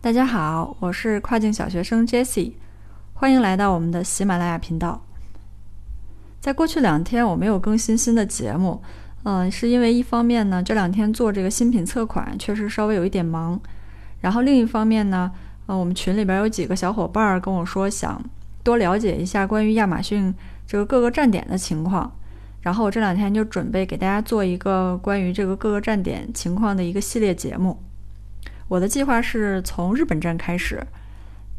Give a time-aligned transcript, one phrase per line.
[0.00, 2.52] 大家好，我是跨境小学生 Jessie，
[3.14, 5.04] 欢迎来到我们的喜马拉雅频道。
[6.40, 8.80] 在过去两天我没有更新新的节目，
[9.24, 13.60] 嗯，是因为一方面呢，这两天做这个新品测款确实稍微有一点忙，
[14.20, 15.32] 然后另一方面呢，
[15.66, 18.22] 呃，我们群里边有几个小伙伴跟我说想
[18.62, 20.32] 多了解一下关于亚马逊
[20.64, 22.16] 这个各个站点的情况，
[22.60, 27.82] 然后我这两天就准备给大家做一个关于这个各个站点情况的一个系列节目。
[28.68, 30.86] 我的计划是从日本站开始，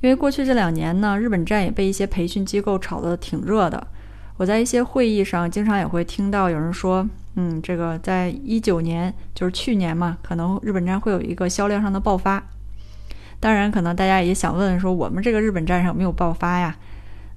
[0.00, 3.86] 因为过去这两年呢，日本站也被一些培训机构炒得挺热的。
[4.36, 12.42] 我在一些会议上经常也会听到有人说，嗯，这个在一九年，就是去年嘛，可能日本站会有一个销量上的爆发。
[13.40, 16.76] 当然，可能大家也想问说，我们这个日本站上有没有爆发呀？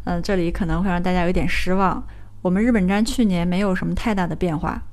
[0.03, 2.03] 嗯，这里可能会让大家有点失望。
[2.41, 4.83] 我们日本站去年没有什么太大的变化。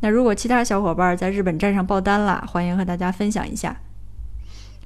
[0.00, 3.76] 那如果其他小伙伴在日本站上爆单了，欢迎和大家分享一下。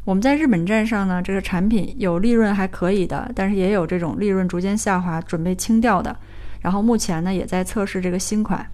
[0.04, 6.14] 我们在日本站上呢，这个产品有利润还可以的，但是也有这种利润逐渐下滑、准备清掉的。
[6.60, 8.66] 然后目前呢，也在测试这个新款。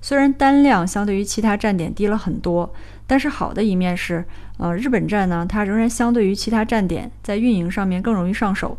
[0.00, 2.72] 虽然单量相对于其他站点低了很多，
[3.06, 4.24] 但是好的一面是，
[4.58, 8.78] 呃，日本站呢，它仍然相对于其他站点在运营上面更容易上手。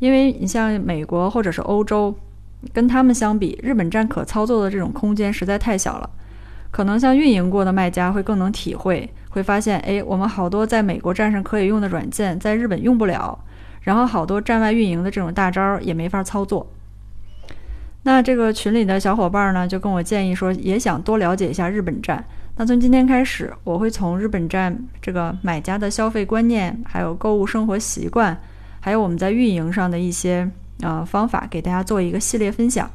[0.00, 2.14] 因为你像美国或者是欧洲，
[2.72, 6.10] 跟他们相比，日本站可操作的这种空间实在太小了。
[6.70, 9.08] 可能像运营过的卖家会更能体会。
[9.30, 13.38] 会发现，哎，我们好多在美国站上可以用的软件，在日本用不了，
[13.82, 16.66] 然后好多站外运营的这种大招也没法操作。
[18.04, 22.24] 那这个群里的小伙伴呢，就跟我建议说，也想多了解一下日本站。
[22.56, 28.36] 那从今天开始，我会从日本站这个买家的消费观念，还有购物生活习惯，
[28.80, 32.90] 还有我们在运营上的一些呃方法，给大家做一个系列分享。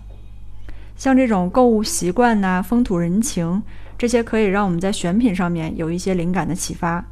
[0.95, 3.61] 像这种购物习惯呐，风土人情。
[3.95, 7.05] 这些可以让我们在选品上面有一些灵感的启发，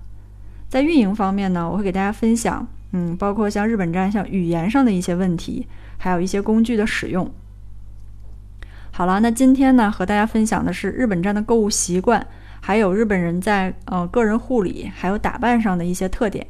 [0.68, 7.32] 在运营方面呢，我会给大家分享，嗯，包括像日本站像语言上的一些问题，还有一些工具的使用。
[8.92, 12.28] 好了，那今天呢和大家分享的是日本站的购物习惯，
[12.60, 16.46] 还有日本人在呃个人护理还有打扮上的一些特点。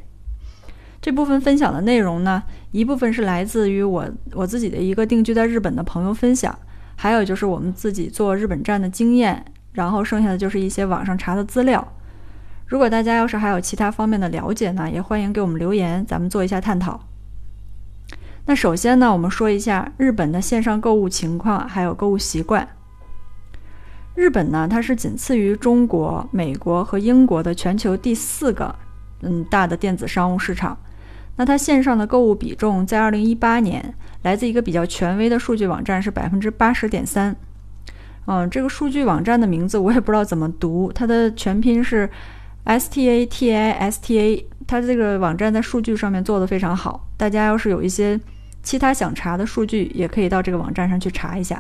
[1.00, 2.42] 这部分分享的内容呢，
[2.72, 6.58] 一部分是来自于我我自己的一个定居在日本的朋友分享，
[7.02, 9.44] 还有就是我们自己做日本站的经验。
[9.74, 11.94] 然后剩下的就是一些网上查的资料。
[12.68, 17.00] 如果大家要是还有其他方面的了解呢，也欢迎给我们留言，咱们做一下探讨。
[18.46, 22.68] 那首先呢，我们说一下日本的线上购物情况，还有购物习惯。
[24.14, 28.76] 日本呢，它是仅次于中国、美国和英国的全球第四个
[29.22, 30.78] 嗯大的电子商务市场。
[31.42, 37.36] 那它线上的购物比重在二零一八年，来自一个比较权威的数据网站是百分之八十点三。
[38.28, 42.08] 嗯，这个数据网站的名字我也不知道怎么读，它的全拼是
[42.66, 44.46] S T A T I S T A。
[44.68, 48.20] 它这个网站在数据上面做的非常好，大家要是有一些
[48.62, 51.60] 其他想查的数据，也可以到这个网站上去查一下。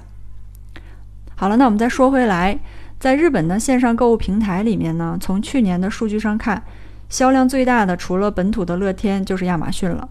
[1.33, 2.59] 好了，那我们再说回来，
[2.99, 6.61] 在日本的线上购物平台里面呢，从去年的数据上看，
[7.11, 10.09] 销量最大的除了本土的乐天就是亚马逊了。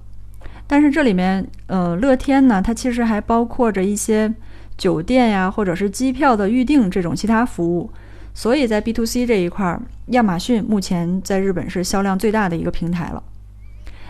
[0.69, 4.33] 但是这里面，呃，乐天呢，它其实还包括着一些。
[4.79, 7.91] 酒店呀，或者是机票的预订这种其他服务，
[8.33, 13.23] 所以在 B to C 这一块，亚马逊目前在日本是销量最大的一个平台了。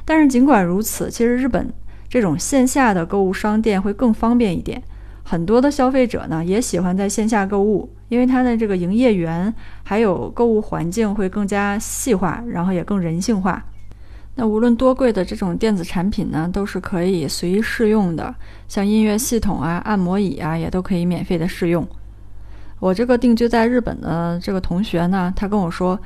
[0.05, 1.73] 但是尽管如此，其实日本
[2.09, 4.81] 这种线下的购物商店会更方便一点，
[5.31, 9.55] 很多的消费者呢也喜欢在线下购物，因为它的这个营业员
[9.85, 13.65] 还有购物环境会更加细化，然后也更人性化。
[14.35, 18.35] 那无论多贵的这种电子产品呢，都是可以随意试用的，
[18.67, 21.87] 像音乐系统啊、按摩椅啊，也都可以免费的试用。
[22.81, 25.97] 我这个定居在日本的这个同学呢，他跟我说，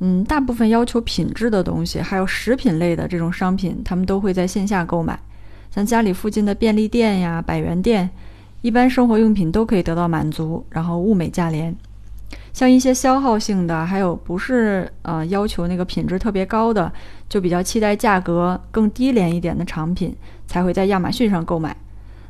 [0.00, 5.18] 嗯，大部分要求品质的东西，还有食品类的这种商品，他们都会在线下购买，
[5.74, 8.10] 像家里附近的便利店呀、百元店，
[8.62, 11.74] 一般生活用品都可以得到满足，然后物美价廉。
[12.52, 16.90] 像一些消耗性的，还有不是呃要求那个品质特别高的，
[17.28, 20.14] 就比较期待价格更低廉一点的产品，
[20.46, 21.76] 才会在亚马逊上购买。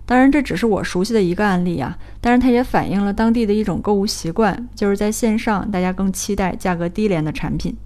[0.05, 7.77] 当然，这只是我熟悉的一个案例啊，但是它也反映了当地的一种购物习惯，就是在线上大家更期待价格低廉的产品。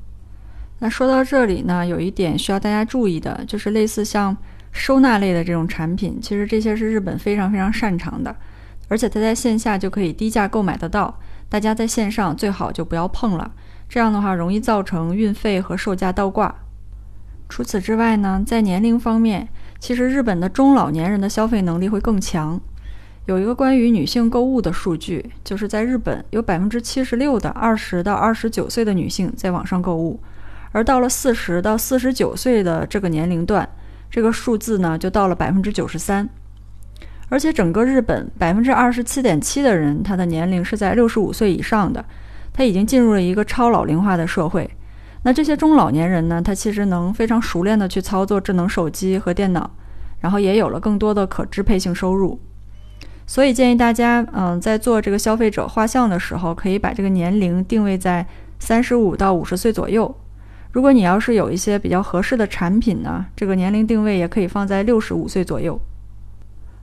[0.80, 4.36] 那说到这里呢，有一点需要大家注意的，就是类似像
[4.72, 8.34] 收纳类的这种产品，其实这些是日本非常非常擅长的，
[8.88, 11.18] 而且它在线下就可以低价购买得到。
[11.48, 13.52] 大家在线上最好就不要碰了，
[13.88, 16.54] 这样的话容易造成运费和售价倒挂。
[17.48, 19.48] 除此之外呢，在年龄方面，
[19.80, 22.60] 其实日本的中老年人的消费能力会更强。
[23.26, 30.20] 有一个关于女性购物的数据，就是在日本有百分之七十六的二十到二十九岁的女性在网上购物，
[30.70, 33.68] 而到了四十到四十九岁的这个年龄段，
[34.10, 36.28] 这个数字呢就到了百分之九十三。
[37.28, 42.04] 而且整个日本百分之二十七点七的人，他的年龄是在六十五岁以上的，
[42.52, 44.68] 他已经进入了一个超老龄化的社会。
[45.22, 49.70] 那这些中老年人呢，他其实能非常熟练的去操作智能手机和电脑，
[50.18, 52.40] 然后也有了更多的可支配性收入。
[53.26, 58.26] 所以建议大家，嗯，在做这个消费者画像的时候，可以把这个年龄定位在
[58.58, 60.12] 三十五到五十岁左右。
[60.72, 65.80] 如果你要是有一些比较合适的产品呢，这个年龄定位也可以放在六十五岁左右。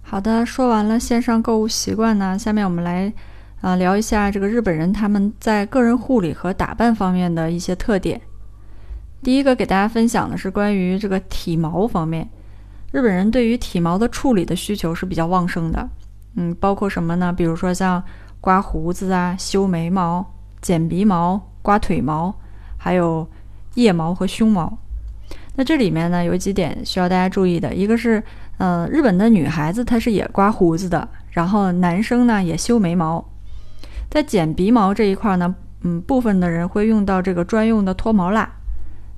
[0.01, 3.12] 好的，说完了线上购物习惯呢，下面我们来
[3.62, 8.19] 啊聊一下这个日本人他们在个人护理和打扮方面的一些特点。
[9.24, 12.28] 第一个给大家分享的是关于这个体毛方面，
[12.92, 15.90] 日本人对于体毛的处理的需求是比较旺盛的。
[16.36, 17.33] 嗯，包括什么呢？
[17.33, 18.01] 比如说像
[18.40, 20.25] 刮胡子啊、修眉毛、
[20.62, 22.33] 剪鼻毛、刮腿毛，
[22.78, 23.28] 还有
[23.77, 24.77] 腋毛和胸毛。
[25.56, 28.21] 那这里面呢有几点需要大家注意的，一个是，
[28.57, 33.24] 呃，日本的女孩子她是也刮胡子的，然后男生呢也修眉毛。
[34.09, 38.47] 在剪鼻毛这一块呢，嗯，部分的人会用到这个专用的脱毛蜡。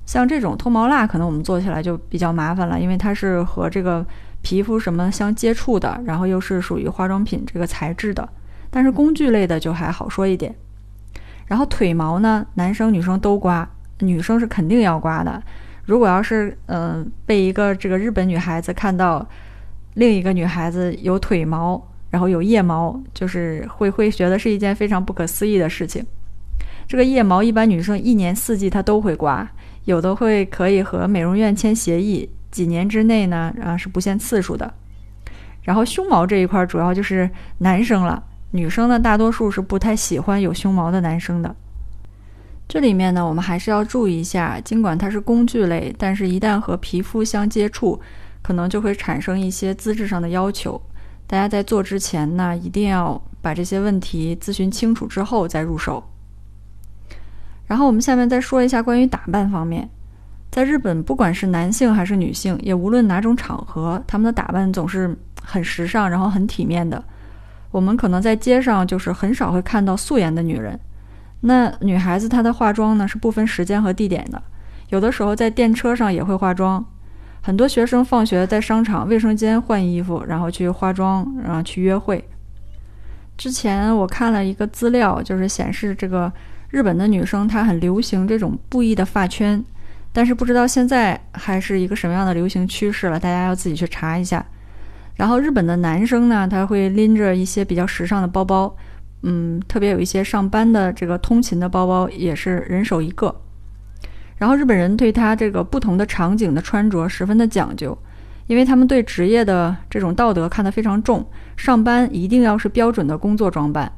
[0.06, 4.06] 像这种脱毛蜡，可能我们做起来就比较麻烦了，因为它是和这个。
[4.42, 8.26] 皮肤什么相接触的，然后又是属于化妆品这个材质的，
[8.70, 10.54] 但是工具类的就还好说一点。
[11.44, 13.68] 然后腿毛呢，男生女生都刮，
[14.00, 15.42] 女生是肯定要刮的。
[15.84, 19.26] 如果要是嗯被一个这个日本女孩子看到
[19.94, 21.80] 另一个女孩子有腿毛，
[22.10, 26.04] 然后有腋毛，就是会会觉得是一件非常不可思议的事情。
[26.86, 29.48] 这个腋毛一般女生一年四季她都会刮，
[29.84, 32.28] 有的会可以和美容院签协议。
[32.50, 34.72] 几年之内呢，啊是不限次数的。
[35.62, 41.54] 然后胸毛这一块主要就是男生了，女生呢大多数是不太喜欢有胸毛的男生的。
[42.70, 48.00] 这里面呢，我们还是要注意一下，尽管它是工具类，但是一旦和皮肤相接触，
[48.42, 50.80] 可能就会产生一些资质上的要求。
[51.26, 56.00] 大家在做之前呢，一定要把这些问题咨询清楚之后再入手。
[57.66, 59.90] 然后我们下面再说一下关于打扮方面。
[60.52, 67.02] 在日本，不管是男性还是女性，也无论哪种场合，他们的打扮总是很时尚，然后很体面的。
[67.72, 70.78] 我们可能在街上就是很少会看到素颜的女人。
[71.40, 74.42] 那女孩子她的化妆呢是不分时间和地点的，
[74.90, 76.84] 有的时候在电车上也会化妆。
[77.42, 82.22] 很多学生放学在商场卫生间换衣服，然后去化妆，然后去约会。
[83.38, 86.30] 之前我看了一个资料，就是显示这个
[86.68, 89.64] 日本的女生她很流行这种布艺的发圈。
[90.12, 94.44] 但是不知道现在还是一个什么样的流行趋势了，大家要自己去查一下。
[95.14, 98.74] 然后日本的男生呢，他会拎着一些比较时尚的包包，
[99.22, 103.34] 嗯，特别有一些上班的这个通勤的包包也是人手一个。
[104.36, 107.96] 然后日本人对他这个不同的场景的穿着十分的讲究，
[108.46, 111.26] 因为他们对职业的这种道德看得非常重，
[111.56, 113.92] 上班一定要是标准的工作装扮。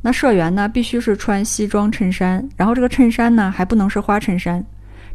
[0.00, 4.64] 那社员呢，必须是穿西装衬衫，然后这个衬衫呢还不能是花衬衫。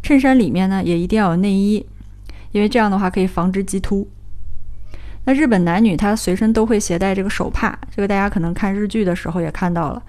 [0.04, 1.84] 衬衫里面呢也一定要有内衣，
[2.52, 4.08] 因为这样的话可以防止激突。
[5.28, 10.02] 那日本男女他随身都会携带这个手帕，这个大家可能看日剧的时候也看到了。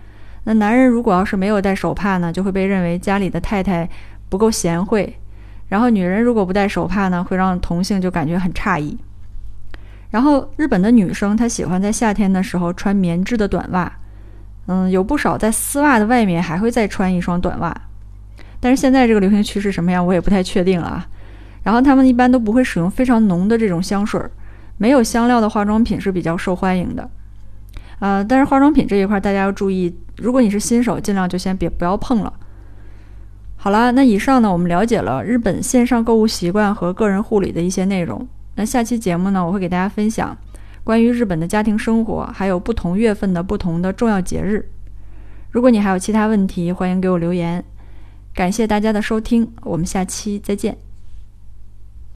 [0.45, 3.89] 那男人如果要是没有带手帕呢，就会被认为家里的太太
[4.29, 5.13] 不够贤惠。
[5.67, 8.97] 然后女人如果不带手帕呢，会让同性就感觉很诧异。
[10.11, 13.93] 然后日本的女生她喜欢在夏天的时候穿棉质的短袜，
[14.67, 17.77] 嗯，有不少在丝袜的外面还会再穿一双短袜。
[18.61, 21.05] 但是现在这个流行趋势什么样，我也不太确定了啊。
[21.65, 24.23] 然后他们一般都不会使用非常浓的这种香水，
[24.79, 27.11] 没有香料的化妆品是比较受欢迎的。
[27.99, 32.33] 呃，但是化妆品这一块大家要注意，如果你是新手，尽量就先别不要碰了。
[33.57, 38.27] 好了，那以上呢，我们了解了日本线上购物习惯和个人护理的一些内容。
[38.55, 40.37] 那下期节目呢，我会给大家分享
[40.85, 44.71] 关于日本的家庭生活，还有不同月份的不同的重要节日。
[45.51, 47.65] 如果你还有其他问题，欢迎给我留言。
[48.33, 50.88] 感谢大家的收听，我们下期再见。